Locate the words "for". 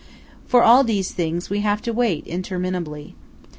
0.47-0.63